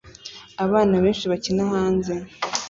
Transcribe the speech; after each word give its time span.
Abana 0.65 0.93
benshi 1.03 1.25
bakina 1.31 1.63
hanze 1.71 2.13